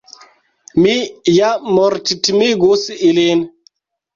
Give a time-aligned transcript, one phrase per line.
[0.85, 0.95] Mi
[1.35, 3.45] ja morttimigus ilin.